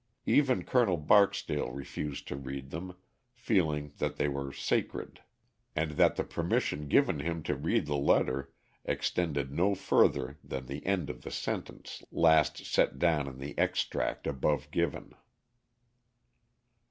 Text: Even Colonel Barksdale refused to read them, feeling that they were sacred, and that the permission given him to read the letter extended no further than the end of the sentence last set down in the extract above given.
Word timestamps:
Even 0.25 0.63
Colonel 0.63 0.97
Barksdale 0.97 1.69
refused 1.71 2.27
to 2.27 2.35
read 2.35 2.71
them, 2.71 2.95
feeling 3.35 3.93
that 3.99 4.15
they 4.15 4.27
were 4.27 4.51
sacred, 4.51 5.21
and 5.75 5.91
that 5.91 6.15
the 6.15 6.23
permission 6.23 6.87
given 6.87 7.19
him 7.19 7.43
to 7.43 7.53
read 7.53 7.85
the 7.85 7.93
letter 7.95 8.51
extended 8.83 9.51
no 9.51 9.75
further 9.75 10.39
than 10.43 10.65
the 10.65 10.83
end 10.87 11.11
of 11.11 11.21
the 11.21 11.29
sentence 11.29 12.01
last 12.11 12.65
set 12.65 12.97
down 12.97 13.27
in 13.27 13.37
the 13.37 13.53
extract 13.59 14.25
above 14.25 14.71
given. 14.71 15.13